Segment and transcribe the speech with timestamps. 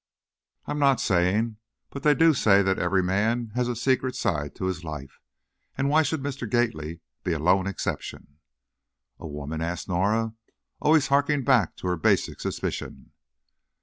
[0.65, 1.57] "I'm not saying.
[1.91, 5.19] But they do say every man has a secret side to his life,
[5.77, 6.49] and why should Mr.
[6.49, 8.39] Gately be a lone exception?"
[9.19, 10.33] "A woman?" asked Norah,
[10.81, 13.11] always harking back to her basic suspicion.